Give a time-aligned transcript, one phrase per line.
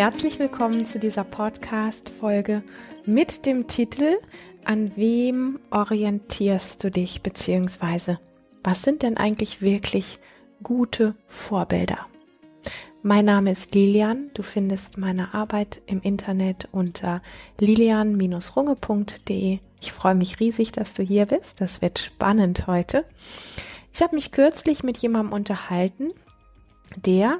[0.00, 2.62] Herzlich willkommen zu dieser Podcast-Folge
[3.04, 4.16] mit dem Titel
[4.64, 8.18] An wem orientierst du dich beziehungsweise
[8.64, 10.18] was sind denn eigentlich wirklich
[10.62, 12.06] gute Vorbilder?
[13.02, 14.30] Mein Name ist Lilian.
[14.32, 17.20] Du findest meine Arbeit im Internet unter
[17.58, 19.58] lilian-runge.de.
[19.82, 21.60] Ich freue mich riesig, dass du hier bist.
[21.60, 23.04] Das wird spannend heute.
[23.92, 26.14] Ich habe mich kürzlich mit jemandem unterhalten,
[26.96, 27.38] der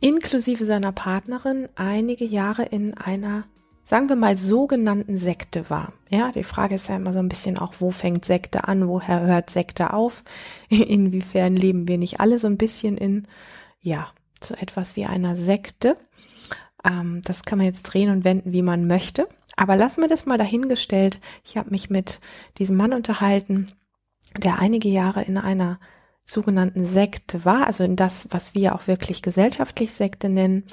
[0.00, 3.44] inklusive seiner Partnerin einige Jahre in einer,
[3.84, 5.92] sagen wir mal, sogenannten Sekte war.
[6.08, 9.20] Ja, die Frage ist ja immer so ein bisschen auch, wo fängt Sekte an, woher
[9.20, 10.24] hört Sekte auf?
[10.68, 13.26] Inwiefern leben wir nicht alle so ein bisschen in,
[13.80, 14.08] ja,
[14.42, 15.96] so etwas wie einer Sekte?
[16.84, 19.28] Ähm, das kann man jetzt drehen und wenden, wie man möchte.
[19.56, 21.20] Aber lassen wir das mal dahingestellt.
[21.44, 22.20] Ich habe mich mit
[22.58, 23.72] diesem Mann unterhalten,
[24.36, 25.78] der einige Jahre in einer
[26.30, 30.64] sogenannten Sekte war, also in das, was wir auch wirklich gesellschaftlich Sekte nennen.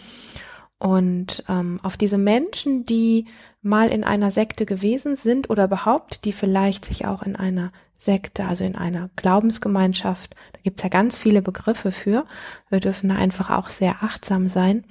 [0.79, 3.25] Und ähm, auf diese Menschen, die
[3.61, 8.45] mal in einer Sekte gewesen sind oder überhaupt, die vielleicht sich auch in einer Sekte,
[8.45, 12.25] also in einer Glaubensgemeinschaft, da gibt's ja ganz viele Begriffe für,
[12.69, 14.85] wir dürfen da einfach auch sehr achtsam sein.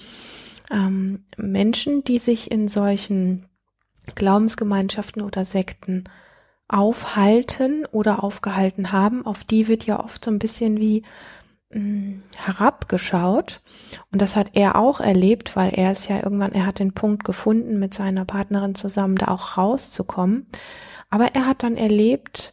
[0.72, 3.46] Ähm, Menschen, die sich in solchen
[4.16, 6.04] Glaubensgemeinschaften oder Sekten
[6.68, 11.02] aufhalten oder aufgehalten haben, auf die wird ja oft so ein bisschen wie
[11.70, 13.60] mh, hm, herabgeschaut.
[14.10, 17.24] Und das hat er auch erlebt, weil er ist ja irgendwann, er hat den Punkt
[17.24, 20.46] gefunden, mit seiner Partnerin zusammen da auch rauszukommen.
[21.10, 22.52] Aber er hat dann erlebt,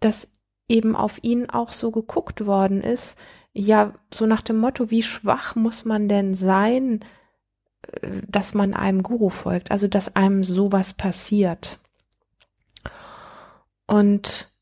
[0.00, 0.28] dass
[0.68, 3.18] eben auf ihn auch so geguckt worden ist,
[3.54, 7.04] ja, so nach dem Motto, wie schwach muss man denn sein,
[7.82, 11.78] äh, dass man einem Guru folgt, also dass einem sowas passiert.
[13.94, 14.52] Und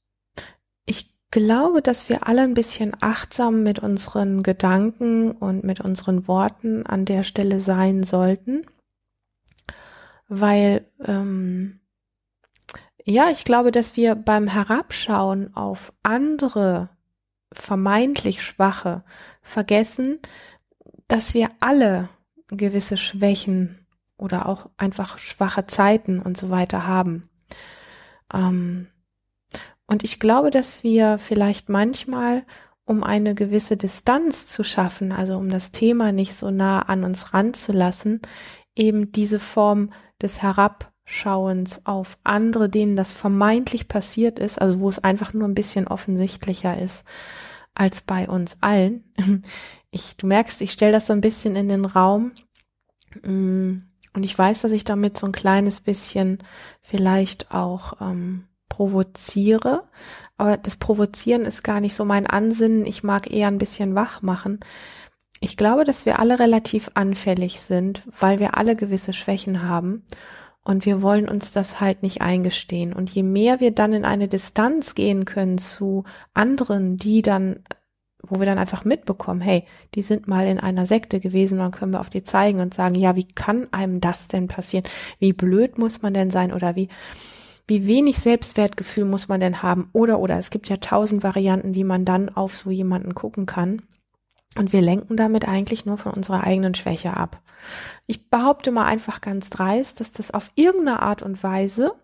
[0.84, 6.84] ich glaube, dass wir alle ein bisschen achtsam mit unseren Gedanken und mit unseren Worten
[6.84, 8.66] an der Stelle sein sollten,
[10.28, 11.80] weil ähm,
[13.06, 16.90] ja, ich glaube, dass wir beim Herabschauen auf andere
[17.54, 19.02] vermeintlich Schwache
[19.40, 20.18] vergessen,
[21.08, 22.10] dass wir alle
[22.48, 23.86] gewisse Schwächen
[24.18, 27.30] oder auch einfach schwache Zeiten und so weiter haben.
[28.34, 28.88] Ähm,
[29.92, 32.44] und ich glaube, dass wir vielleicht manchmal,
[32.86, 37.34] um eine gewisse Distanz zu schaffen, also um das Thema nicht so nah an uns
[37.34, 38.22] ranzulassen,
[38.74, 39.92] eben diese Form
[40.22, 45.54] des Herabschauens auf andere, denen das vermeintlich passiert ist, also wo es einfach nur ein
[45.54, 47.04] bisschen offensichtlicher ist
[47.74, 49.04] als bei uns allen.
[49.94, 52.32] Ich, du merkst, ich stelle das so ein bisschen in den Raum.
[53.24, 53.82] Mm,
[54.14, 56.38] und ich weiß, dass ich damit so ein kleines bisschen
[56.80, 59.84] vielleicht auch ähm, provoziere.
[60.38, 62.86] Aber das Provozieren ist gar nicht so mein Ansinnen.
[62.86, 64.60] Ich mag eher ein bisschen wach machen.
[65.40, 70.04] Ich glaube, dass wir alle relativ anfällig sind, weil wir alle gewisse Schwächen haben.
[70.64, 72.94] Und wir wollen uns das halt nicht eingestehen.
[72.94, 77.60] Und je mehr wir dann in eine Distanz gehen können zu anderen, die dann,
[78.22, 81.92] wo wir dann einfach mitbekommen, hey, die sind mal in einer Sekte gewesen, dann können
[81.92, 84.84] wir auf die zeigen und sagen, ja, wie kann einem das denn passieren?
[85.18, 86.52] Wie blöd muss man denn sein?
[86.52, 86.88] Oder wie,
[87.66, 89.88] wie wenig Selbstwertgefühl muss man denn haben?
[89.92, 93.82] Oder, oder, es gibt ja tausend Varianten, wie man dann auf so jemanden gucken kann.
[94.56, 97.40] Und wir lenken damit eigentlich nur von unserer eigenen Schwäche ab.
[98.06, 101.94] Ich behaupte mal einfach ganz dreist, dass das auf irgendeine Art und Weise,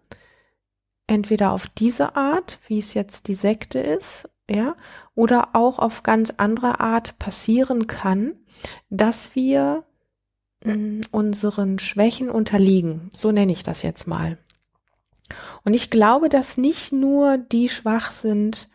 [1.07, 4.77] entweder auf diese Art, wie es jetzt die Sekte ist, ja,
[5.15, 8.35] oder auch auf ganz andere Art passieren kann,
[8.89, 9.85] dass wir
[10.65, 13.11] mm, unseren Schwächen unterliegen.
[13.13, 14.39] So nenne ich das jetzt mal.
[15.65, 18.69] Und ich glaube, dass nicht nur die schwach sind,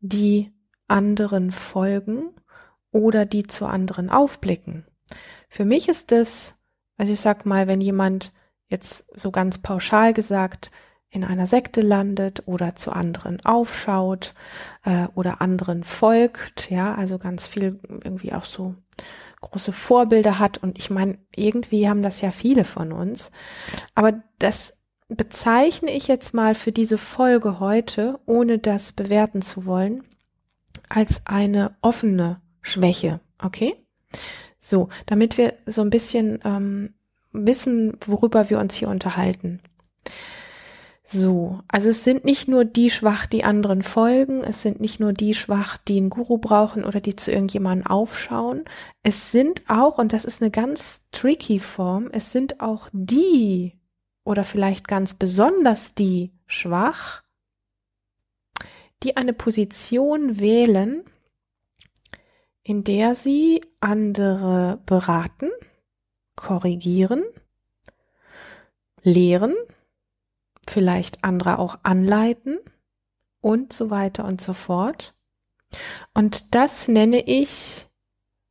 [0.00, 0.52] die
[0.88, 2.30] anderen folgen
[2.90, 4.84] oder die zu anderen aufblicken.
[5.48, 6.54] Für mich ist es,
[6.96, 8.32] also ich sag mal, wenn jemand
[8.68, 10.70] jetzt so ganz pauschal gesagt
[11.10, 14.34] in einer Sekte landet oder zu anderen aufschaut
[14.84, 18.74] äh, oder anderen folgt, ja, also ganz viel irgendwie auch so
[19.40, 23.30] große Vorbilder hat und ich meine, irgendwie haben das ja viele von uns,
[23.94, 24.76] aber das
[25.08, 30.02] bezeichne ich jetzt mal für diese Folge heute, ohne das bewerten zu wollen,
[30.88, 33.20] als eine offene Schwäche.
[33.42, 33.74] Okay?
[34.58, 36.94] So, damit wir so ein bisschen ähm,
[37.32, 39.60] wissen, worüber wir uns hier unterhalten.
[41.06, 45.12] So, also es sind nicht nur die schwach, die anderen folgen, es sind nicht nur
[45.12, 48.64] die schwach, die einen Guru brauchen oder die zu irgendjemandem aufschauen.
[49.02, 53.74] Es sind auch, und das ist eine ganz tricky Form, es sind auch die
[54.24, 57.22] oder vielleicht ganz besonders die schwach,
[59.02, 61.04] die eine Position wählen,
[62.62, 65.50] in der sie andere beraten,
[66.36, 67.22] korrigieren
[69.04, 69.54] lehren,
[70.66, 72.58] vielleicht andere auch anleiten
[73.40, 75.14] und so weiter und so fort.
[76.14, 77.86] Und das nenne ich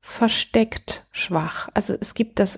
[0.06, 1.70] versteckt schwach.
[1.74, 2.58] Also es gibt das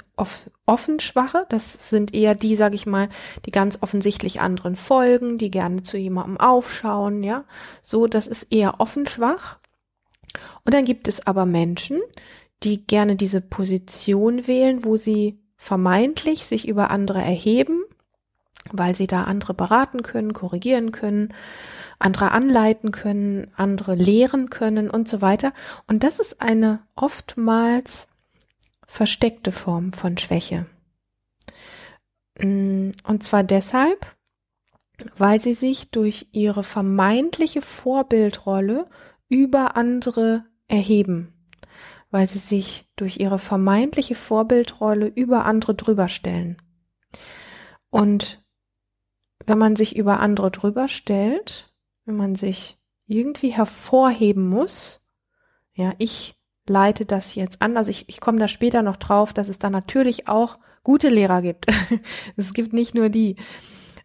[0.66, 3.08] offen Schwache, das sind eher die, sage ich mal,
[3.46, 7.46] die ganz offensichtlich anderen folgen, die gerne zu jemandem aufschauen, ja.
[7.84, 9.60] So, das ist eher offen schwach.
[10.64, 12.02] Und dann gibt es aber Menschen,
[12.64, 17.84] die gerne diese Position wählen, wo sie vermeintlich sich über andere erheben,
[18.72, 21.32] weil sie da andere beraten können, korrigieren können,
[22.00, 25.54] andere anleiten können, andere lehren können und so weiter.
[25.88, 28.08] Und das ist eine oftmals
[28.86, 30.66] versteckte Form von Schwäche.
[32.40, 34.16] Mm, und zwar deshalb,
[35.18, 38.88] weil sie sich durch ihre vermeintliche Vorbildrolle
[39.30, 41.34] über andere erheben,
[42.12, 46.58] weil sie sich durch ihre vermeintliche Vorbildrolle über andere drüber stellen.
[47.90, 48.44] Und
[49.46, 51.74] wenn man sich über andere drüber stellt,
[52.06, 55.02] wenn man sich irgendwie hervorheben muss,
[55.76, 56.36] ja, ich
[56.68, 59.70] leite das jetzt an, also ich, ich komme da später noch drauf, dass es da
[59.70, 61.66] natürlich auch gute Lehrer gibt.
[62.38, 63.36] es gibt nicht nur die,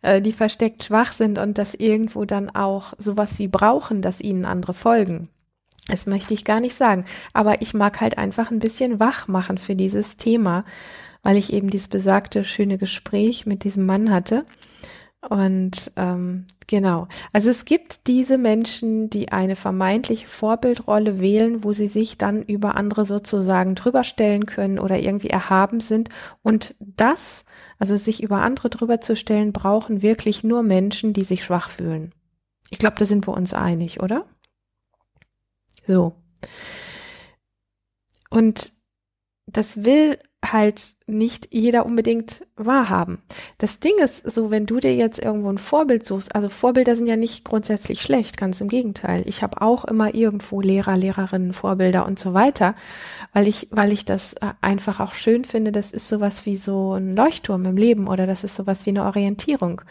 [0.02, 4.44] äh, die versteckt schwach sind und das irgendwo dann auch sowas wie brauchen, dass ihnen
[4.44, 5.28] andere folgen.
[5.88, 7.04] Das möchte ich gar nicht sagen.
[7.32, 10.64] Aber ich mag halt einfach ein bisschen wach machen für dieses Thema,
[11.22, 14.44] weil ich eben dieses besagte schöne Gespräch mit diesem Mann hatte.
[15.28, 21.88] Und ähm, genau, also es gibt diese Menschen, die eine vermeintliche Vorbildrolle wählen, wo sie
[21.88, 26.08] sich dann über andere sozusagen drüber stellen können oder irgendwie erhaben sind.
[26.42, 27.44] Und das,
[27.78, 32.14] also sich über andere drüber zu stellen, brauchen wirklich nur Menschen, die sich schwach fühlen.
[32.70, 34.24] Ich glaube, da sind wir uns einig, oder?
[35.86, 36.14] So.
[38.30, 38.72] Und
[39.46, 43.18] das will halt nicht jeder unbedingt wahrhaben.
[43.58, 47.06] Das Ding ist so, wenn du dir jetzt irgendwo ein Vorbild suchst, also Vorbilder sind
[47.06, 49.22] ja nicht grundsätzlich schlecht, ganz im Gegenteil.
[49.26, 52.74] Ich habe auch immer irgendwo Lehrer, Lehrerinnen, Vorbilder und so weiter,
[53.34, 55.72] weil ich, weil ich das äh, einfach auch schön finde.
[55.72, 59.04] Das ist sowas wie so ein Leuchtturm im Leben oder das ist sowas wie eine
[59.04, 59.82] Orientierung.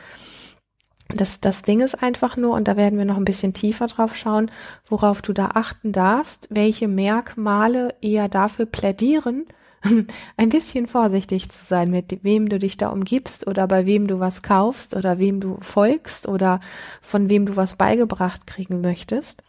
[1.10, 4.16] Das, das Ding ist einfach nur, und da werden wir noch ein bisschen tiefer drauf
[4.16, 4.52] schauen,
[4.88, 9.46] worauf du da achten darfst, welche Merkmale eher dafür plädieren,
[10.38, 14.20] ein bisschen vorsichtig zu sein, mit wem du dich da umgibst oder bei wem du
[14.20, 16.60] was kaufst oder wem du folgst oder
[17.02, 19.42] von wem du was beigebracht kriegen möchtest.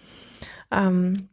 [0.70, 1.28] Ähm,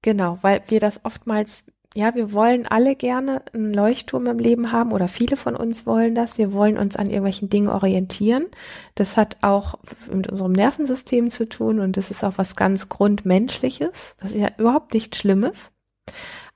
[0.00, 4.92] genau, weil wir das oftmals ja, wir wollen alle gerne einen Leuchtturm im Leben haben
[4.92, 6.38] oder viele von uns wollen das.
[6.38, 8.46] Wir wollen uns an irgendwelchen Dingen orientieren.
[8.94, 9.74] Das hat auch
[10.10, 14.16] mit unserem Nervensystem zu tun und das ist auch was ganz Grundmenschliches.
[14.18, 15.70] Das ist ja überhaupt nichts Schlimmes.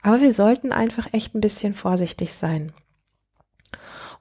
[0.06, 2.72] Aber wir sollten einfach echt ein bisschen vorsichtig sein.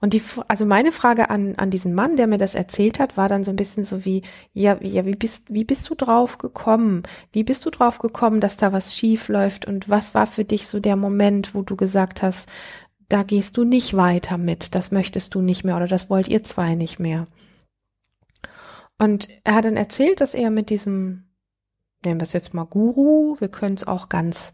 [0.02, 3.30] Und die, also meine Frage an, an diesen Mann, der mir das erzählt hat, war
[3.30, 7.04] dann so ein bisschen so wie, ja, ja, wie bist, wie bist du drauf gekommen?
[7.32, 9.68] Wie bist du drauf gekommen, dass da was schief läuft?
[9.68, 12.50] Und was war für dich so der Moment, wo du gesagt hast,
[13.08, 16.42] da gehst du nicht weiter mit, das möchtest du nicht mehr oder das wollt ihr
[16.42, 17.28] zwei nicht mehr?
[18.98, 21.26] Und er hat dann erzählt, dass er mit diesem,
[22.04, 24.52] nennen wir es jetzt mal Guru, wir können es auch ganz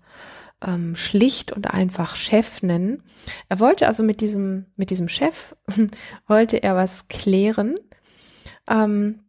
[0.61, 3.03] ähm, schlicht und einfach Chef nennen.
[3.49, 5.55] Er wollte also mit diesem, mit diesem Chef,
[6.27, 7.75] wollte er was klären.
[8.69, 9.19] Ähm,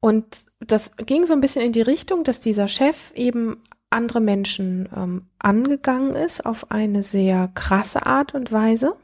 [0.00, 4.88] und das ging so ein bisschen in die Richtung, dass dieser Chef eben andere Menschen
[4.94, 8.94] ähm, angegangen ist auf eine sehr krasse Art und Weise.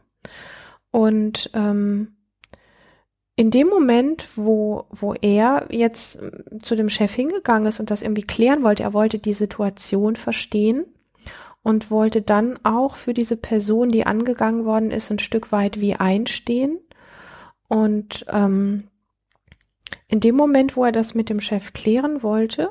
[0.91, 2.15] Und ähm,
[3.37, 6.21] in dem Moment, wo, wo er jetzt
[6.63, 10.85] zu dem Chef hingegangen ist und das irgendwie klären wollte, er wollte die Situation verstehen,
[11.65, 15.95] und wollte dann auch für diese Person, die angegangen worden ist, ein Stück weit wie
[15.97, 16.79] einstehen.
[17.69, 18.89] Und ähm,
[20.07, 22.71] in dem Moment, wo er das mit dem Chef klären wollte,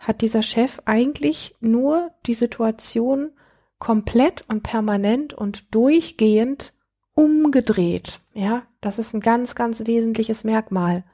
[0.00, 3.30] hat dieser Chef eigentlich nur die Situation
[3.78, 6.72] komplett und permanent und durchgehend
[7.14, 8.20] umgedreht.
[8.32, 11.04] Ja, das ist ein ganz, ganz wesentliches Merkmal.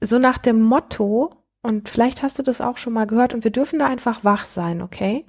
[0.00, 3.50] So nach dem Motto, und vielleicht hast du das auch schon mal gehört, und wir
[3.50, 5.26] dürfen da einfach wach sein, okay?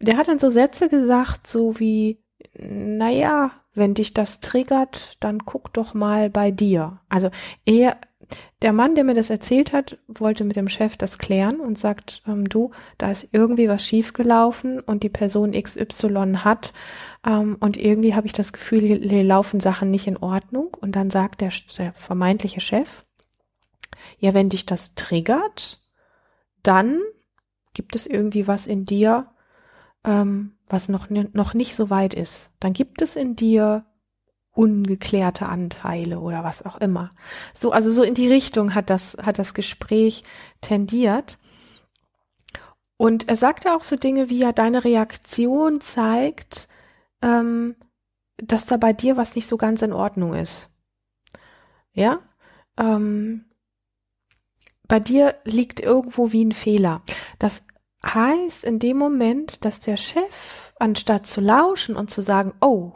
[0.00, 2.22] Der hat dann so Sätze gesagt, so wie,
[2.58, 7.00] naja, wenn dich das triggert, dann guck doch mal bei dir.
[7.08, 7.30] Also
[7.64, 7.98] er,
[8.62, 12.22] der Mann, der mir das erzählt hat, wollte mit dem Chef das klären und sagt,
[12.26, 16.72] ähm, du, da ist irgendwie was schiefgelaufen und die Person XY hat
[17.26, 20.76] ähm, und irgendwie habe ich das Gefühl, hier, laufen Sachen nicht in Ordnung.
[20.80, 23.04] Und dann sagt der, der vermeintliche Chef,
[24.18, 25.82] ja, wenn dich das triggert,
[26.62, 27.00] dann
[27.74, 29.28] gibt es irgendwie was in dir,
[30.06, 33.84] ähm, was noch, noch nicht so weit ist, dann gibt es in dir
[34.52, 37.10] ungeklärte Anteile oder was auch immer.
[37.52, 40.24] So, also so in die Richtung hat das, hat das Gespräch
[40.62, 41.38] tendiert.
[42.96, 46.68] Und er sagte auch so Dinge wie ja, deine Reaktion zeigt,
[47.20, 47.76] ähm,
[48.38, 50.70] dass da bei dir was nicht so ganz in Ordnung ist.
[51.92, 52.20] Ja,
[52.78, 53.44] ähm,
[54.88, 57.02] bei dir liegt irgendwo wie ein Fehler.
[57.38, 57.64] Das
[58.14, 62.92] heißt in dem Moment, dass der Chef, anstatt zu lauschen und zu sagen, oh,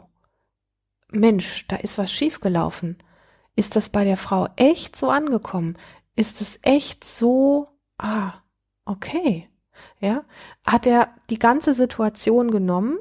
[1.09, 2.97] Mensch, da ist was schiefgelaufen,
[3.55, 5.77] ist das bei der Frau echt so angekommen?
[6.15, 8.33] Ist es echt so, ah,
[8.85, 9.49] okay,
[9.99, 10.23] ja,
[10.65, 12.97] hat er die ganze Situation genommen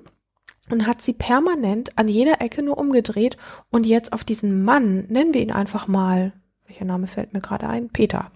[0.71, 3.37] und hat sie permanent an jeder Ecke nur umgedreht
[3.71, 6.33] und jetzt auf diesen Mann, nennen wir ihn einfach mal,
[6.67, 7.89] welcher Name fällt mir gerade ein?
[7.91, 8.31] Peter.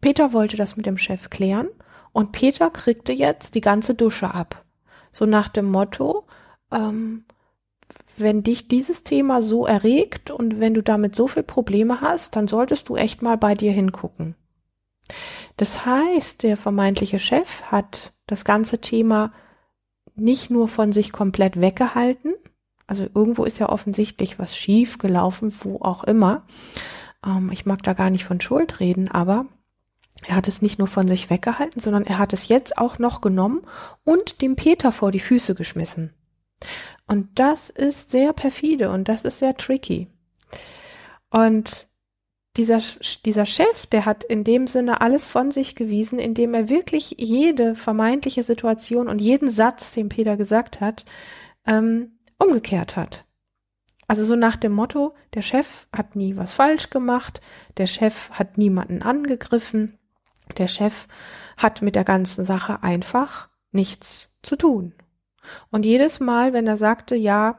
[0.00, 1.68] Peter wollte das mit dem Chef klären
[2.12, 4.64] und Peter kriegte jetzt die ganze Dusche ab.
[5.12, 6.26] So nach dem Motto,
[6.70, 7.24] ähm,
[8.16, 12.48] wenn dich dieses Thema so erregt und wenn du damit so viel Probleme hast, dann
[12.48, 14.34] solltest du echt mal bei dir hingucken.
[15.56, 19.32] Das heißt, der vermeintliche Chef hat das ganze Thema
[20.14, 22.34] nicht nur von sich komplett weggehalten,
[22.90, 26.42] also irgendwo ist ja offensichtlich was schief gelaufen, wo auch immer.
[27.24, 29.46] Ähm, ich mag da gar nicht von Schuld reden, aber
[30.26, 33.20] er hat es nicht nur von sich weggehalten, sondern er hat es jetzt auch noch
[33.20, 33.62] genommen
[34.04, 36.12] und dem Peter vor die Füße geschmissen.
[37.06, 40.08] Und das ist sehr perfide und das ist sehr tricky.
[41.30, 41.88] Und
[42.56, 42.80] dieser,
[43.24, 47.74] dieser Chef, der hat in dem Sinne alles von sich gewiesen, indem er wirklich jede
[47.74, 51.04] vermeintliche Situation und jeden Satz, den Peter gesagt hat,
[51.66, 53.24] ähm, umgekehrt hat.
[54.08, 57.40] Also so nach dem Motto, der Chef hat nie was falsch gemacht,
[57.76, 59.99] der Chef hat niemanden angegriffen,
[60.54, 61.06] der Chef
[61.56, 64.94] hat mit der ganzen Sache einfach nichts zu tun.
[65.70, 67.58] Und jedes Mal, wenn er sagte, ja,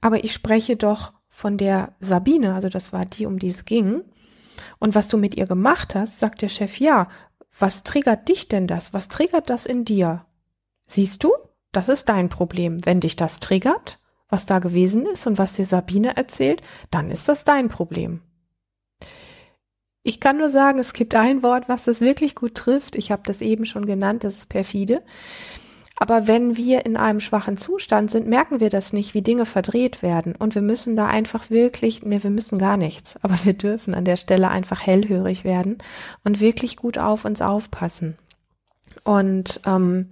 [0.00, 4.02] aber ich spreche doch von der Sabine, also das war die, um die es ging,
[4.78, 7.08] und was du mit ihr gemacht hast, sagt der Chef, ja,
[7.58, 8.92] was triggert dich denn das?
[8.92, 10.26] Was triggert das in dir?
[10.86, 11.32] Siehst du?
[11.70, 12.84] Das ist dein Problem.
[12.84, 13.98] Wenn dich das triggert,
[14.28, 18.22] was da gewesen ist und was dir Sabine erzählt, dann ist das dein Problem.
[20.02, 22.96] Ich kann nur sagen, es gibt ein Wort, was das wirklich gut trifft.
[22.96, 25.02] Ich habe das eben schon genannt, das ist perfide.
[25.98, 30.02] Aber wenn wir in einem schwachen Zustand sind, merken wir das nicht, wie Dinge verdreht
[30.02, 30.34] werden.
[30.34, 34.04] Und wir müssen da einfach wirklich, nee, wir müssen gar nichts, aber wir dürfen an
[34.04, 35.78] der Stelle einfach hellhörig werden
[36.24, 38.16] und wirklich gut auf uns aufpassen.
[39.04, 40.10] Und ähm,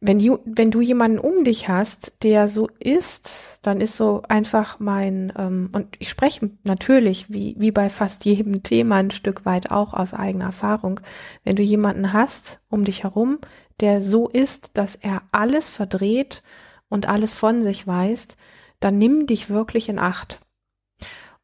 [0.00, 4.78] wenn, du, wenn du jemanden um dich hast, der so ist, dann ist so einfach
[4.78, 9.70] mein, ähm, und ich spreche natürlich, wie, wie bei fast jedem Thema ein Stück weit
[9.70, 11.00] auch aus eigener Erfahrung,
[11.44, 13.38] wenn du jemanden hast um dich herum,
[13.80, 16.42] der so ist, dass er alles verdreht
[16.88, 18.36] und alles von sich weist,
[18.80, 20.40] dann nimm dich wirklich in Acht.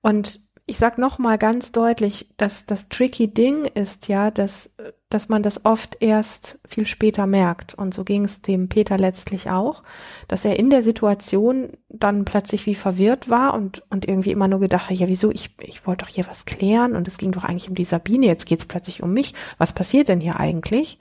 [0.02, 0.40] Und
[0.72, 4.70] ich sag noch mal ganz deutlich, dass das tricky Ding ist ja, dass
[5.10, 7.74] dass man das oft erst viel später merkt.
[7.74, 9.82] Und so ging es dem Peter letztlich auch,
[10.28, 14.60] dass er in der Situation dann plötzlich wie verwirrt war und und irgendwie immer nur
[14.60, 17.44] gedacht hat, ja wieso ich ich wollte doch hier was klären und es ging doch
[17.44, 19.34] eigentlich um die Sabine, jetzt geht's plötzlich um mich.
[19.58, 20.98] Was passiert denn hier eigentlich?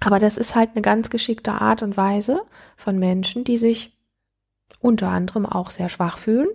[0.00, 2.42] Aber das ist halt eine ganz geschickte Art und Weise
[2.76, 3.96] von Menschen, die sich
[4.82, 6.48] unter anderem auch sehr schwach fühlen,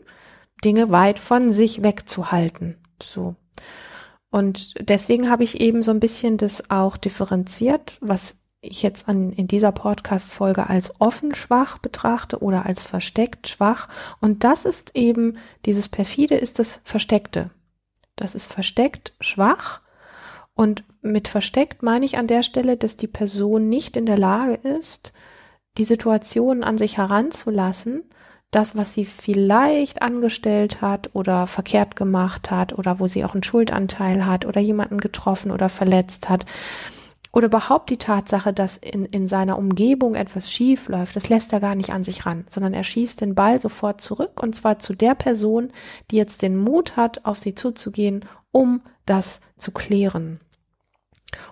[0.64, 2.78] Dinge weit von sich wegzuhalten.
[3.02, 3.36] So.
[4.30, 9.32] Und deswegen habe ich eben so ein bisschen das auch differenziert, was ich jetzt an,
[9.32, 13.88] in dieser Podcast-Folge als offen schwach betrachte oder als versteckt schwach.
[14.20, 17.52] Und das ist eben, dieses perfide ist das Versteckte.
[18.16, 19.82] Das ist versteckt schwach
[20.58, 24.56] und mit versteckt meine ich an der Stelle, dass die Person nicht in der Lage
[24.56, 25.14] ist,
[25.78, 28.04] die Situation an sich heranzulassen,
[28.52, 33.44] das, was sie vielleicht angestellt hat oder verkehrt gemacht hat oder wo sie auch einen
[33.44, 36.46] Schuldanteil hat oder jemanden getroffen oder verletzt hat
[37.34, 41.60] oder überhaupt die Tatsache, dass in, in seiner Umgebung etwas schief läuft, das lässt er
[41.60, 44.96] gar nicht an sich ran, sondern er schießt den Ball sofort zurück und zwar zu
[44.96, 45.72] der Person,
[46.10, 50.40] die jetzt den Mut hat, auf sie zuzugehen, um das zu klären.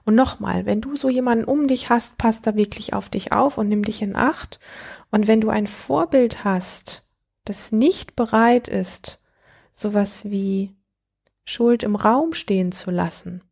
[0.03, 3.58] Und nochmal, wenn du so jemanden um dich hast, passt da wirklich auf dich auf
[3.58, 4.60] und nimm dich in Acht.
[5.12, 7.03] Und wenn du ein Vorbild hast,
[7.44, 9.20] das nicht bereit ist,
[9.72, 10.75] sowas wie
[11.44, 13.44] Schuld im Raum stehen zu lassen,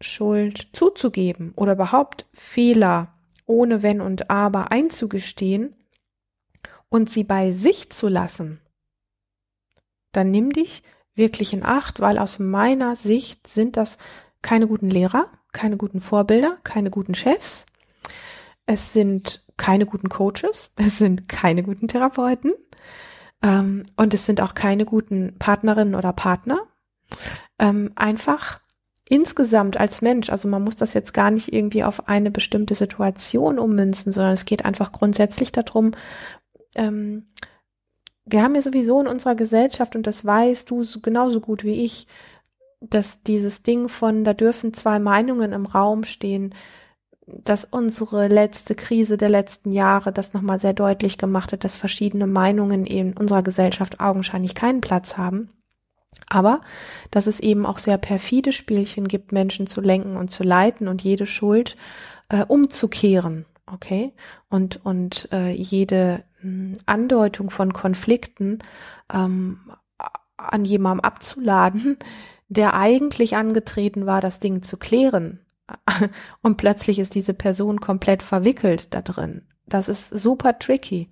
[0.00, 3.14] Schuld zuzugeben oder überhaupt Fehler
[3.46, 5.74] ohne Wenn und Aber einzugestehen
[6.88, 8.60] und sie bei sich zu lassen,
[10.12, 10.82] dann nimm dich
[11.14, 13.98] wirklich in Acht, weil aus meiner Sicht sind das
[14.42, 17.66] keine guten Lehrer, keine guten Vorbilder, keine guten Chefs.
[18.66, 22.52] es sind keine guten Coaches, es sind keine guten Therapeuten
[23.42, 26.60] ähm, und es sind auch keine guten Partnerinnen oder Partner.
[27.58, 28.60] Ähm, einfach
[29.08, 33.58] insgesamt als Mensch, also man muss das jetzt gar nicht irgendwie auf eine bestimmte Situation
[33.58, 35.90] ummünzen, sondern es geht einfach grundsätzlich darum,
[36.76, 37.26] ähm,
[38.24, 42.06] wir haben ja sowieso in unserer Gesellschaft, und das weißt du genauso gut wie ich,
[42.80, 46.54] dass dieses Ding von, da dürfen zwei Meinungen im Raum stehen,
[47.26, 52.26] dass unsere letzte Krise der letzten Jahre das nochmal sehr deutlich gemacht hat, dass verschiedene
[52.26, 55.50] Meinungen in unserer Gesellschaft augenscheinlich keinen Platz haben.
[56.28, 56.60] Aber
[57.10, 61.02] dass es eben auch sehr perfide Spielchen gibt, Menschen zu lenken und zu leiten und
[61.02, 61.76] jede Schuld
[62.28, 63.46] äh, umzukehren.
[63.66, 64.12] Okay?
[64.48, 68.58] Und, und äh, jede mh, hm, Andeutung von Konflikten
[69.12, 69.60] ähm,
[70.36, 71.98] an jemandem abzuladen,
[72.50, 75.40] der eigentlich angetreten war, das Ding zu klären.
[76.42, 79.46] Und plötzlich ist diese Person komplett verwickelt da drin.
[79.66, 81.08] Das ist super tricky.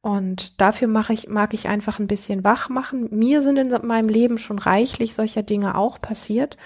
[0.00, 3.08] Und dafür mache ich, mag ich einfach ein bisschen wach machen.
[3.10, 6.56] Mir sind in meinem Leben schon reichlich solcher Dinge auch passiert.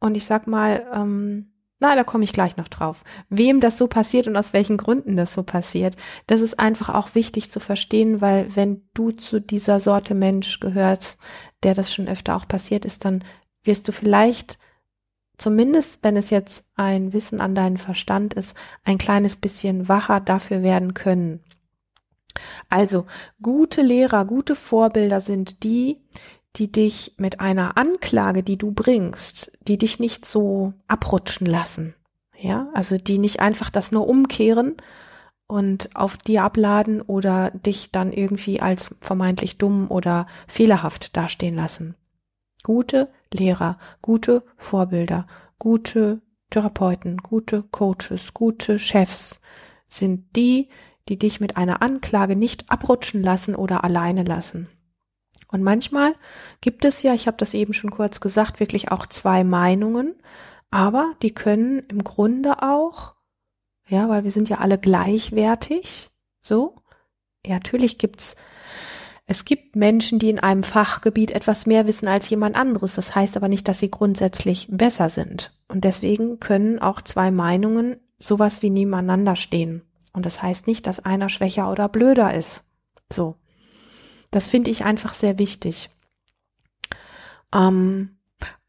[0.00, 3.04] Und ich sag mal, ähm, na, da komme ich gleich noch drauf.
[3.30, 7.14] Wem das so passiert und aus welchen Gründen das so passiert, das ist einfach auch
[7.14, 11.18] wichtig zu verstehen, weil wenn du zu dieser Sorte Mensch gehörst,
[11.62, 13.24] der das schon öfter auch passiert ist, dann
[13.62, 14.58] wirst du vielleicht
[15.36, 20.62] zumindest, wenn es jetzt ein Wissen an deinen Verstand ist, ein kleines bisschen wacher dafür
[20.62, 21.40] werden können.
[22.68, 23.06] Also
[23.42, 25.98] gute Lehrer, gute Vorbilder sind die,
[26.56, 31.94] die dich mit einer Anklage, die du bringst, die dich nicht so abrutschen lassen.
[32.36, 34.76] Ja, also die nicht einfach das nur umkehren
[35.46, 41.94] und auf dir abladen oder dich dann irgendwie als vermeintlich dumm oder fehlerhaft dastehen lassen.
[42.62, 45.26] Gute Lehrer, gute Vorbilder,
[45.58, 46.20] gute
[46.50, 49.40] Therapeuten, gute Coaches, gute Chefs
[49.86, 50.68] sind die,
[51.08, 54.68] die dich mit einer Anklage nicht abrutschen lassen oder alleine lassen.
[55.48, 56.14] Und manchmal
[56.60, 60.14] gibt es ja, ich habe das eben schon kurz gesagt, wirklich auch zwei Meinungen,
[60.70, 63.14] aber die können im Grunde auch,
[63.88, 66.76] ja, weil wir sind ja alle gleichwertig, so.
[67.44, 68.36] Ja, natürlich gibt's
[69.30, 72.96] es gibt Menschen, die in einem Fachgebiet etwas mehr wissen als jemand anderes.
[72.96, 75.52] Das heißt aber nicht, dass sie grundsätzlich besser sind.
[75.68, 79.82] Und deswegen können auch zwei Meinungen sowas wie nebeneinander stehen.
[80.12, 82.64] Und das heißt nicht, dass einer schwächer oder blöder ist.
[83.08, 83.36] So.
[84.32, 85.90] Das finde ich einfach sehr wichtig.
[87.54, 88.18] Ähm,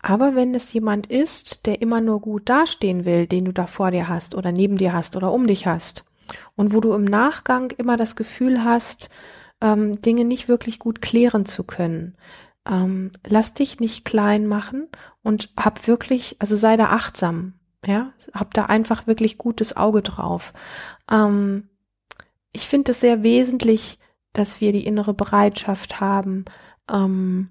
[0.04, 3.90] aber wenn es jemand ist, der immer nur gut dastehen will, den du da vor
[3.90, 6.06] dir hast oder neben dir hast oder um dich hast,
[6.56, 9.10] und wo du im Nachgang immer das Gefühl hast,
[9.62, 12.18] ähm, Dinge nicht wirklich gut klären zu können,
[12.68, 14.88] ähm, lass dich nicht klein machen
[15.24, 17.54] und hab wirklich, also sei da achtsam,
[17.86, 20.54] ja, hab da einfach wirklich gutes Auge drauf.
[21.10, 21.70] Ähm,
[22.52, 23.98] ich finde es sehr wesentlich,
[24.34, 26.46] dass wir die innere Bereitschaft haben,
[26.90, 27.50] ähm,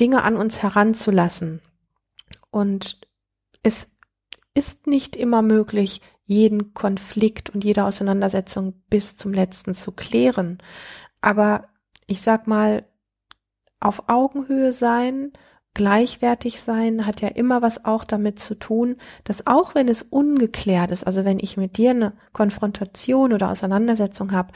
[0.00, 1.60] Dinge an uns heranzulassen.
[2.50, 3.00] Und
[3.62, 3.90] es
[4.54, 10.58] ist nicht immer möglich, jeden Konflikt und jede Auseinandersetzung bis zum letzten zu klären.
[11.20, 11.68] Aber
[12.06, 12.84] ich sag mal,
[13.80, 15.32] auf Augenhöhe sein,
[15.74, 20.90] gleichwertig sein, hat ja immer was auch damit zu tun, dass auch wenn es ungeklärt
[20.90, 24.52] ist, also wenn ich mit dir eine Konfrontation oder Auseinandersetzung habe,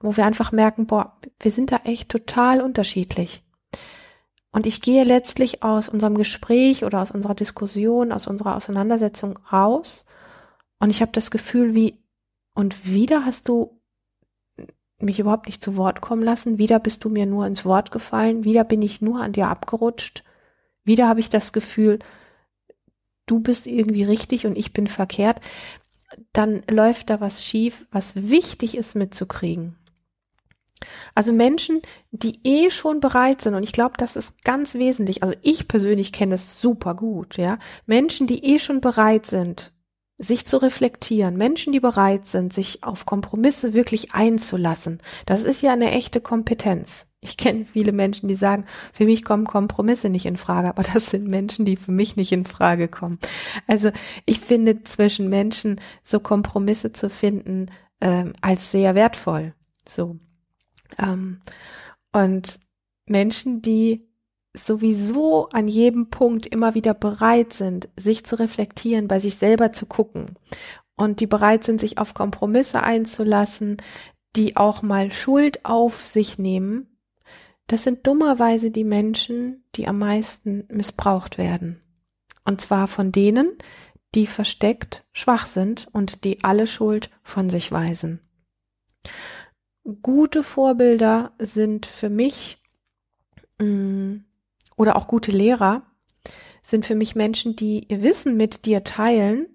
[0.00, 3.44] wo wir einfach merken, boah, wir sind da echt total unterschiedlich.
[4.50, 10.06] Und ich gehe letztlich aus unserem Gespräch oder aus unserer Diskussion, aus unserer Auseinandersetzung raus
[10.82, 11.96] und ich habe das Gefühl, wie,
[12.56, 13.80] und wieder hast du
[14.98, 18.42] mich überhaupt nicht zu Wort kommen lassen, wieder bist du mir nur ins Wort gefallen,
[18.42, 20.24] wieder bin ich nur an dir abgerutscht,
[20.82, 22.00] wieder habe ich das Gefühl,
[23.26, 25.40] du bist irgendwie richtig und ich bin verkehrt,
[26.32, 29.76] dann läuft da was schief, was wichtig ist mitzukriegen.
[31.14, 35.36] Also Menschen, die eh schon bereit sind, und ich glaube, das ist ganz wesentlich, also
[35.42, 39.72] ich persönlich kenne es super gut, ja, Menschen, die eh schon bereit sind,
[40.22, 45.72] sich zu reflektieren, Menschen, die bereit sind, sich auf Kompromisse wirklich einzulassen, das ist ja
[45.72, 47.06] eine echte Kompetenz.
[47.24, 51.10] Ich kenne viele Menschen, die sagen, für mich kommen Kompromisse nicht in Frage, aber das
[51.10, 53.18] sind Menschen, die für mich nicht in Frage kommen.
[53.68, 53.90] Also
[54.26, 57.66] ich finde zwischen Menschen so Kompromisse zu finden
[58.00, 59.54] ähm, als sehr wertvoll.
[59.88, 60.16] So.
[60.98, 61.40] Ähm,
[62.12, 62.58] und
[63.06, 64.08] Menschen, die
[64.54, 69.86] sowieso an jedem Punkt immer wieder bereit sind, sich zu reflektieren, bei sich selber zu
[69.86, 70.34] gucken
[70.96, 73.78] und die bereit sind, sich auf Kompromisse einzulassen,
[74.36, 76.92] die auch mal Schuld auf sich nehmen,
[77.66, 81.80] das sind dummerweise die Menschen, die am meisten missbraucht werden.
[82.44, 83.56] Und zwar von denen,
[84.14, 88.20] die versteckt schwach sind und die alle Schuld von sich weisen.
[90.02, 92.62] Gute Vorbilder sind für mich
[93.58, 94.24] mh, mm,
[94.82, 95.82] oder auch gute Lehrer
[96.60, 99.46] sind für mich Menschen, die ihr Wissen mit dir teilen,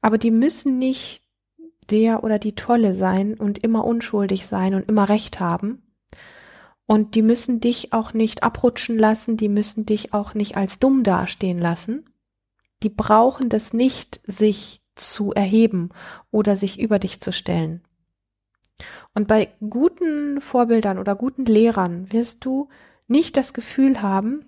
[0.00, 1.22] aber die müssen nicht
[1.90, 5.82] der oder die Tolle sein und immer unschuldig sein und immer recht haben.
[6.84, 11.04] Und die müssen dich auch nicht abrutschen lassen, die müssen dich auch nicht als dumm
[11.04, 12.08] dastehen lassen.
[12.82, 15.90] Die brauchen das nicht, sich zu erheben
[16.32, 17.82] oder sich über dich zu stellen.
[19.14, 22.68] Und bei guten Vorbildern oder guten Lehrern wirst du
[23.06, 24.44] nicht das Gefühl haben,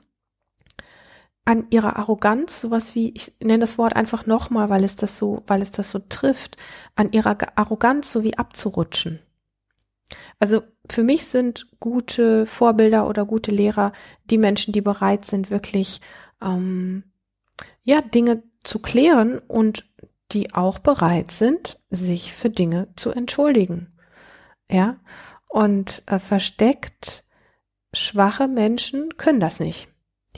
[1.49, 5.43] an ihrer Arroganz, sowas wie, ich nenne das Wort einfach nochmal, weil es das so,
[5.47, 6.59] weil es das so trifft,
[6.95, 9.21] an ihrer Arroganz so wie abzurutschen.
[10.39, 13.93] Also für mich sind gute Vorbilder oder gute Lehrer
[14.29, 16.03] die Menschen, die bereit sind, wirklich
[16.43, 17.05] ähm,
[17.83, 19.89] ja Dinge zu klären und
[20.33, 23.99] die auch bereit sind, sich für Dinge zu entschuldigen.
[24.71, 24.99] Ja,
[25.49, 27.25] und äh, versteckt
[27.95, 29.89] schwache Menschen können das nicht.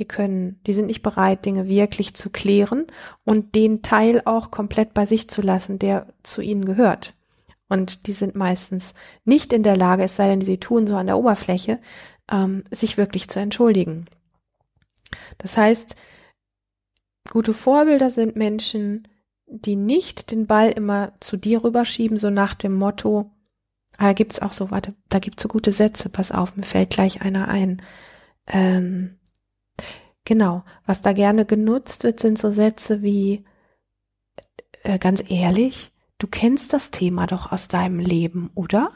[0.01, 2.87] Die können, die sind nicht bereit, Dinge wirklich zu klären
[3.25, 7.13] und den Teil auch komplett bei sich zu lassen, der zu ihnen gehört.
[7.69, 8.95] Und die sind meistens
[9.27, 11.81] nicht in der Lage, es sei denn, sie tun so an der Oberfläche,
[12.33, 14.07] ähm, sich wirklich zu entschuldigen.
[15.37, 15.97] Das heißt,
[17.29, 19.07] gute Vorbilder sind Menschen,
[19.45, 23.31] die nicht den Ball immer zu dir rüberschieben, so nach dem Motto,
[23.99, 26.89] ah, da gibt's auch so, warte, da gibt's so gute Sätze, pass auf, mir fällt
[26.89, 27.83] gleich einer ein.
[28.47, 29.20] Ähm,
[30.31, 33.43] Genau, was da gerne genutzt wird, sind so Sätze wie,
[34.85, 38.93] äh, ganz ehrlich, du kennst das Thema doch aus deinem Leben, oder?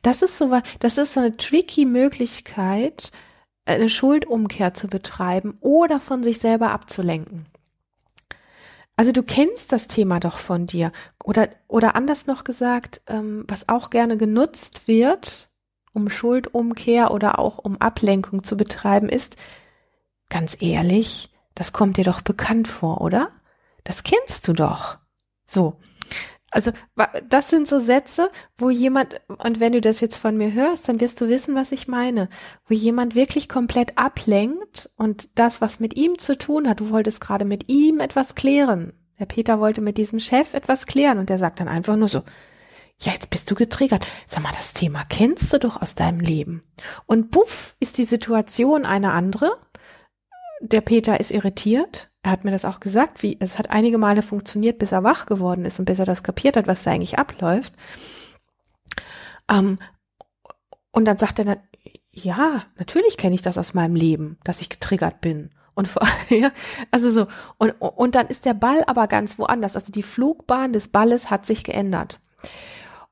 [0.00, 3.10] Das ist so, das ist eine tricky Möglichkeit,
[3.66, 7.44] eine Schuldumkehr zu betreiben oder von sich selber abzulenken.
[8.96, 10.90] Also du kennst das Thema doch von dir.
[11.22, 15.50] Oder, oder anders noch gesagt, ähm, was auch gerne genutzt wird,
[15.92, 19.36] um Schuldumkehr oder auch um Ablenkung zu betreiben, ist,
[20.28, 23.30] Ganz ehrlich, das kommt dir doch bekannt vor, oder?
[23.84, 24.98] Das kennst du doch.
[25.46, 25.78] So.
[26.50, 26.70] Also,
[27.28, 31.00] das sind so Sätze, wo jemand, und wenn du das jetzt von mir hörst, dann
[31.00, 32.28] wirst du wissen, was ich meine,
[32.66, 37.20] wo jemand wirklich komplett ablenkt und das, was mit ihm zu tun hat, du wolltest
[37.20, 38.92] gerade mit ihm etwas klären.
[39.18, 42.22] Der Peter wollte mit diesem Chef etwas klären und der sagt dann einfach nur so,
[43.00, 44.06] ja, jetzt bist du getriggert.
[44.26, 46.62] Sag mal, das Thema kennst du doch aus deinem Leben.
[47.04, 49.58] Und puff, ist die Situation eine andere
[50.72, 52.10] der Peter ist irritiert.
[52.22, 55.26] Er hat mir das auch gesagt, wie es hat einige Male funktioniert, bis er wach
[55.26, 57.74] geworden ist und bis er das kapiert hat, was da eigentlich abläuft.
[59.48, 59.78] Ähm,
[60.90, 61.60] und dann sagt er dann,
[62.10, 65.50] ja, natürlich kenne ich das aus meinem Leben, dass ich getriggert bin.
[65.74, 66.50] Und vor, ja,
[66.90, 67.26] also so,
[67.58, 69.76] und, und dann ist der Ball aber ganz woanders.
[69.76, 72.20] Also die Flugbahn des Balles hat sich geändert.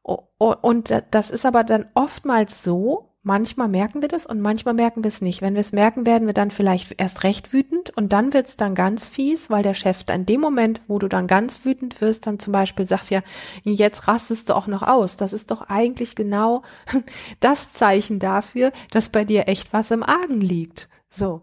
[0.03, 5.09] Und das ist aber dann oftmals so, Manchmal merken wir das und manchmal merken wir
[5.09, 5.41] es nicht.
[5.41, 8.59] Wenn wir es merken, werden wir dann vielleicht erst recht wütend und dann wird es
[8.59, 12.27] dann ganz fies, weil der Chef in dem Moment, wo du dann ganz wütend wirst,
[12.27, 13.23] dann zum Beispiel sagst ja,
[13.63, 15.17] jetzt rastest du auch noch aus.
[15.17, 16.65] Das ist doch eigentlich genau
[17.41, 20.91] das Zeichen dafür, dass bei dir echt was im Argen liegt.
[21.09, 21.41] So.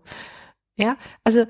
[0.75, 1.45] Ja, also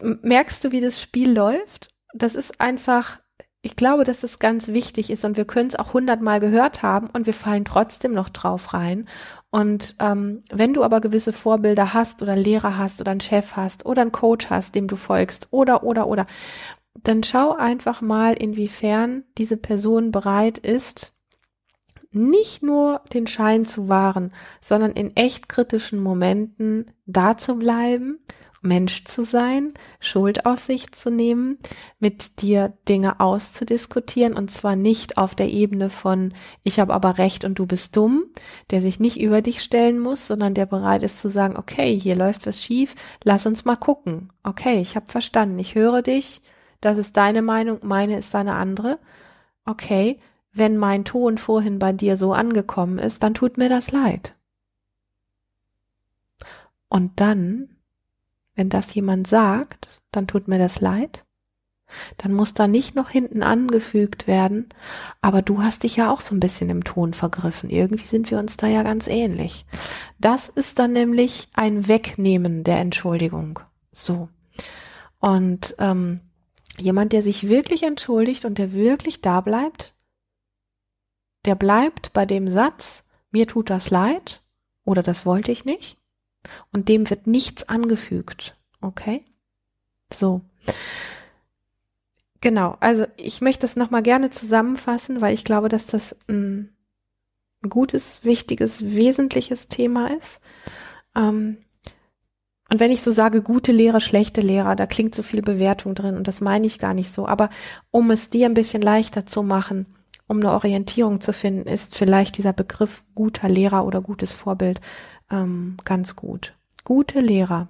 [0.00, 1.88] merkst du, wie das Spiel läuft?
[2.14, 3.18] Das ist einfach
[3.66, 7.08] ich glaube, dass es ganz wichtig ist und wir können es auch hundertmal gehört haben
[7.12, 9.08] und wir fallen trotzdem noch drauf rein.
[9.50, 13.56] Und ähm, wenn du aber gewisse Vorbilder hast oder einen Lehrer hast oder einen Chef
[13.56, 16.26] hast oder einen Coach hast, dem du folgst oder oder oder,
[16.94, 21.12] dann schau einfach mal, inwiefern diese Person bereit ist,
[22.12, 28.20] nicht nur den Schein zu wahren, sondern in echt kritischen Momenten da zu bleiben
[28.66, 31.58] Mensch zu sein, Schuld auf sich zu nehmen,
[31.98, 37.44] mit dir Dinge auszudiskutieren und zwar nicht auf der Ebene von ich habe aber recht
[37.44, 38.24] und du bist dumm,
[38.70, 42.16] der sich nicht über dich stellen muss, sondern der bereit ist zu sagen, okay, hier
[42.16, 44.32] läuft was schief, lass uns mal gucken.
[44.42, 46.42] Okay, ich habe verstanden, ich höre dich,
[46.80, 48.98] das ist deine Meinung, meine ist deine andere.
[49.64, 50.18] Okay,
[50.52, 54.34] wenn mein Ton vorhin bei dir so angekommen ist, dann tut mir das leid.
[56.88, 57.75] Und dann
[58.56, 61.24] wenn das jemand sagt, dann tut mir das leid.
[62.16, 64.68] Dann muss da nicht noch hinten angefügt werden,
[65.20, 67.70] aber du hast dich ja auch so ein bisschen im Ton vergriffen.
[67.70, 69.66] Irgendwie sind wir uns da ja ganz ähnlich.
[70.18, 73.60] Das ist dann nämlich ein Wegnehmen der Entschuldigung.
[73.92, 74.28] So.
[75.20, 76.20] Und ähm,
[76.76, 79.94] jemand, der sich wirklich entschuldigt und der wirklich da bleibt,
[81.44, 84.42] der bleibt bei dem Satz, mir tut das leid
[84.84, 85.98] oder das wollte ich nicht
[86.72, 88.56] und dem wird nichts angefügt.
[88.80, 89.24] Okay?
[90.12, 90.40] So.
[92.40, 96.70] genau, also ich möchte das nochmal gerne zusammenfassen, weil ich glaube, dass das ein
[97.68, 100.40] gutes, wichtiges, wesentliches Thema ist.
[101.16, 101.58] Ähm,
[102.68, 106.16] und wenn ich so sage, gute Lehrer, schlechte Lehrer, da klingt so viel Bewertung drin
[106.16, 107.26] und das meine ich gar nicht so.
[107.26, 107.48] Aber
[107.90, 109.86] um es dir ein bisschen leichter zu machen,
[110.26, 114.80] um eine Orientierung zu finden, ist vielleicht dieser Begriff guter Lehrer oder gutes Vorbild
[115.30, 116.54] ähm, ganz gut.
[116.84, 117.68] Gute Lehrer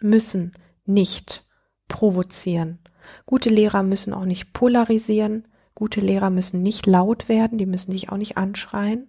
[0.00, 0.52] müssen
[0.84, 1.44] nicht
[1.88, 2.78] provozieren.
[3.24, 5.46] Gute Lehrer müssen auch nicht polarisieren.
[5.74, 9.08] Gute Lehrer müssen nicht laut werden, die müssen dich auch nicht anschreien.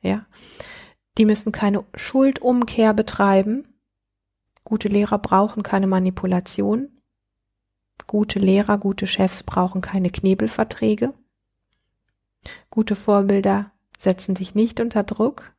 [0.00, 0.26] Ja.
[1.18, 3.68] Die müssen keine Schuldumkehr betreiben.
[4.64, 6.88] Gute Lehrer brauchen keine Manipulation.
[8.06, 11.14] Gute Lehrer, gute Chefs brauchen keine Knebelverträge.
[12.70, 15.54] Gute Vorbilder setzen dich nicht unter Druck,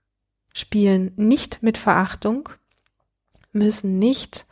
[0.55, 2.49] spielen nicht mit Verachtung,
[3.51, 4.47] müssen nicht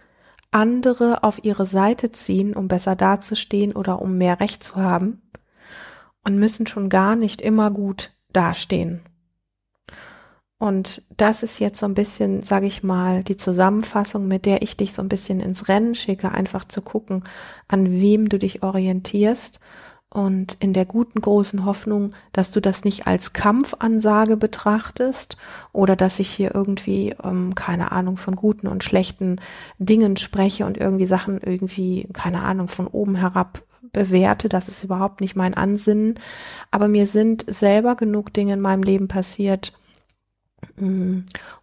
[0.52, 5.22] andere auf ihre Seite ziehen, um besser dazustehen oder um mehr Recht zu haben
[6.24, 9.02] und müssen schon gar nicht immer gut dastehen.
[10.60, 14.78] Und das ist jetzt so ein bisschen, sage ich mal, die Zusammenfassung, mit der ich
[14.78, 17.24] dich so ein bisschen ins Rennen schicke, einfach zu gucken,
[17.68, 19.60] an wem du dich orientierst
[20.14, 25.38] und in der guten großen Hoffnung, dass du das nicht als Kampfansage betrachtest
[25.72, 29.38] oder dass ich hier irgendwie ähm, keine Ahnung von guten und schlechten
[29.80, 35.22] Dingen spreche und irgendwie Sachen irgendwie keine Ahnung von oben herab bewerte, das ist überhaupt
[35.22, 36.16] nicht mein Ansinnen,
[36.72, 39.74] aber mir sind selber genug Dinge in meinem Leben passiert,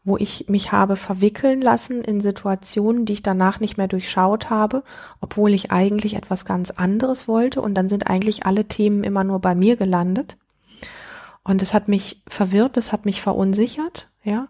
[0.04, 4.82] wo ich mich habe verwickeln lassen in Situationen, die ich danach nicht mehr durchschaut habe,
[5.20, 9.40] obwohl ich eigentlich etwas ganz anderes wollte und dann sind eigentlich alle Themen immer nur
[9.40, 10.36] bei mir gelandet.
[11.42, 14.48] Und es hat mich verwirrt, es hat mich verunsichert, ja.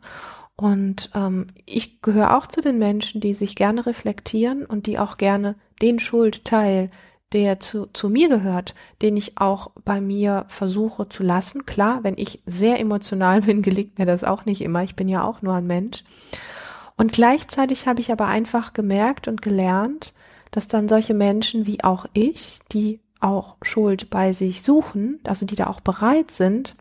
[0.57, 5.17] Und ähm, ich gehöre auch zu den Menschen, die sich gerne reflektieren und die auch
[5.17, 6.91] gerne den Schuldteil,
[7.33, 11.65] der zu, zu mir gehört, den ich auch bei mir versuche zu lassen.
[11.67, 14.83] Klar, wenn ich sehr emotional bin, gelingt mir das auch nicht immer.
[14.83, 16.05] Ich bin ja auch nur ein Mensch.
[16.97, 20.13] Und gleichzeitig habe ich aber einfach gemerkt und gelernt,
[20.51, 25.55] dass dann solche Menschen wie auch ich, die auch Schuld bei sich suchen, also die
[25.55, 26.75] da auch bereit sind,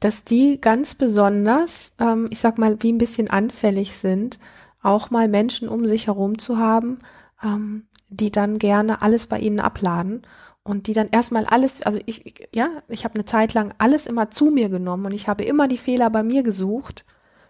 [0.00, 4.38] dass die ganz besonders, ähm, ich sag mal, wie ein bisschen anfällig sind,
[4.82, 6.98] auch mal Menschen um sich herum zu haben,
[7.42, 10.22] ähm, die dann gerne alles bei ihnen abladen
[10.62, 14.30] und die dann erstmal alles, also ich, ja, ich habe eine Zeit lang alles immer
[14.30, 17.04] zu mir genommen und ich habe immer die Fehler bei mir gesucht,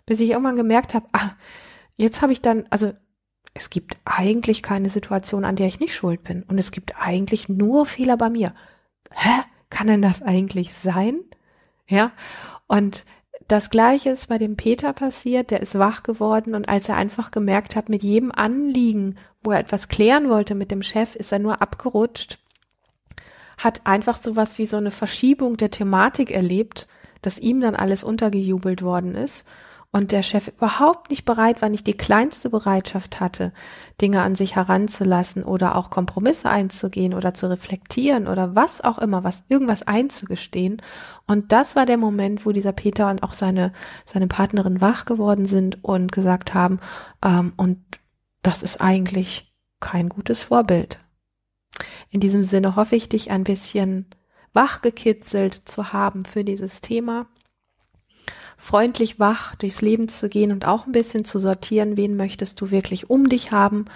[0.06, 1.32] bis ich irgendwann gemerkt habe, ah,
[1.96, 2.92] jetzt habe ich dann, also
[3.52, 7.48] es gibt eigentlich keine Situation, an der ich nicht schuld bin und es gibt eigentlich
[7.48, 8.54] nur Fehler bei mir.
[9.12, 9.42] Hä?
[9.70, 11.20] Kann denn das eigentlich sein?
[11.86, 12.12] Ja,
[12.66, 13.04] und
[13.48, 17.30] das gleiche ist bei dem Peter passiert, der ist wach geworden und als er einfach
[17.30, 21.38] gemerkt hat, mit jedem Anliegen, wo er etwas klären wollte mit dem Chef, ist er
[21.38, 22.38] nur abgerutscht,
[23.58, 26.88] hat einfach sowas wie so eine Verschiebung der Thematik erlebt,
[27.22, 29.44] dass ihm dann alles untergejubelt worden ist
[29.92, 33.52] und der Chef überhaupt nicht bereit war, nicht die kleinste Bereitschaft hatte,
[34.00, 39.24] Dinge an sich heranzulassen oder auch Kompromisse einzugehen oder zu reflektieren oder was auch immer,
[39.24, 40.80] was irgendwas einzugestehen.
[41.26, 43.72] Und das war der Moment, wo dieser Peter und auch seine,
[44.06, 46.78] seine Partnerin wach geworden sind und gesagt haben,
[47.24, 47.78] ähm, und
[48.42, 51.00] das ist eigentlich kein gutes Vorbild.
[52.10, 54.06] In diesem Sinne hoffe ich, dich ein bisschen
[54.52, 57.26] wachgekitzelt zu haben für dieses Thema
[58.60, 62.70] freundlich wach durchs Leben zu gehen und auch ein bisschen zu sortieren, wen möchtest du
[62.70, 63.86] wirklich um dich haben,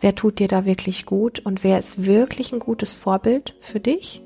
[0.00, 4.22] wer tut dir da wirklich gut und wer ist wirklich ein gutes Vorbild für dich.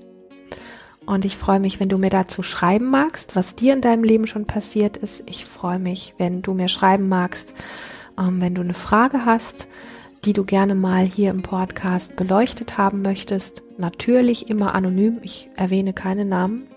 [1.06, 4.28] Und ich freue mich, wenn du mir dazu schreiben magst, was dir in deinem Leben
[4.28, 5.24] schon passiert ist.
[5.26, 7.52] Ich freue mich, wenn du mir schreiben magst,
[8.20, 9.66] ähm, wenn du eine Frage hast,
[10.24, 13.62] die du gerne mal hier im Podcast beleuchtet haben möchtest.
[13.78, 15.18] Natürlich immer anonym.
[15.22, 16.68] Ich erwähne keine Namen.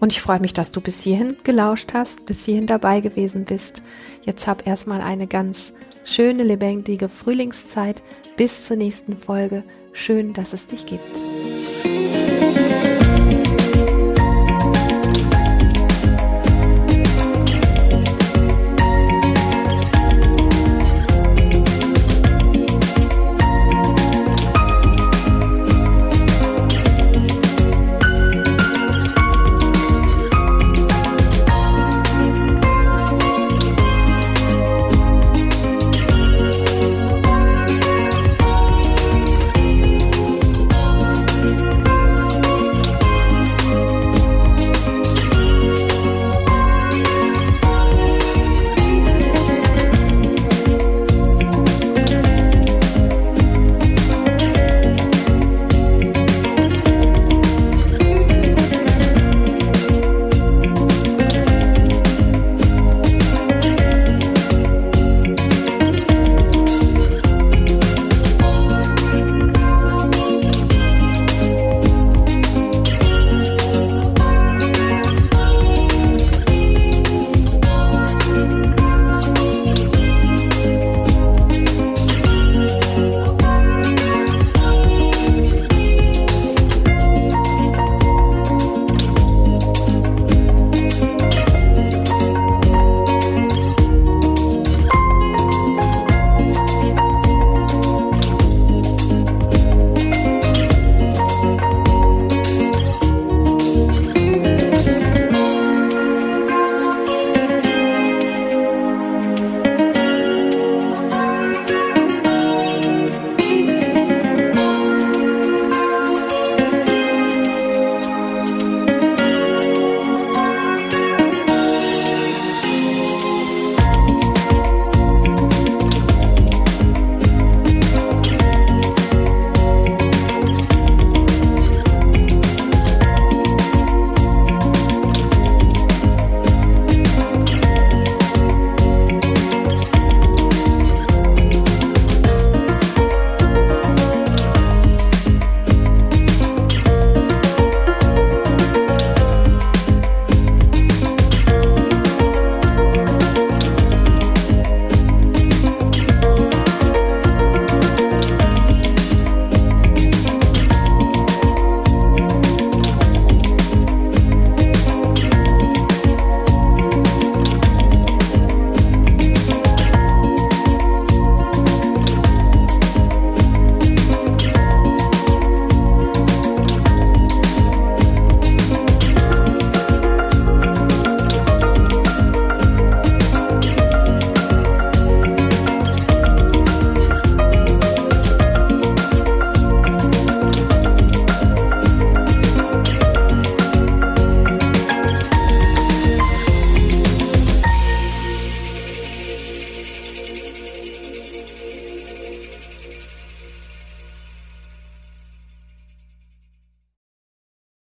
[0.00, 3.82] Und ich freue mich, dass du bis hierhin gelauscht hast, bis hierhin dabei gewesen bist.
[4.22, 5.72] Jetzt hab erstmal eine ganz
[6.04, 8.02] schöne, lebendige Frühlingszeit.
[8.36, 9.62] Bis zur nächsten Folge.
[9.92, 11.20] Schön, dass es dich gibt.